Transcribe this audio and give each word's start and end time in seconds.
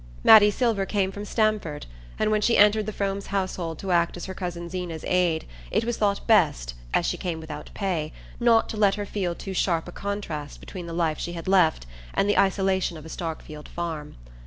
Mattie 0.23 0.49
Silver 0.49 0.87
came 0.87 1.11
from 1.11 1.25
Stamford, 1.25 1.85
and 2.17 2.31
when 2.31 2.41
she 2.41 2.57
entered 2.57 2.87
the 2.87 2.91
Fromes' 2.91 3.27
household 3.27 3.77
to 3.77 3.91
act 3.91 4.17
as 4.17 4.25
her 4.25 4.33
cousin 4.33 4.67
Zeena's 4.67 5.03
aid 5.05 5.45
it 5.69 5.85
was 5.85 5.97
thought 5.97 6.25
best, 6.25 6.73
as 6.91 7.05
she 7.05 7.17
came 7.17 7.39
without 7.39 7.69
pay, 7.75 8.11
not 8.39 8.67
to 8.69 8.77
let 8.77 8.95
her 8.95 9.05
feel 9.05 9.35
too 9.35 9.53
sharp 9.53 9.87
a 9.87 9.91
contrast 9.91 10.59
between 10.59 10.87
the 10.87 10.93
life 10.93 11.19
she 11.19 11.33
had 11.33 11.47
left 11.47 11.85
and 12.15 12.27
the 12.27 12.39
isolation 12.39 12.97
of 12.97 13.05
a 13.05 13.09
Starkfield 13.09 13.67
farm. 13.67 14.15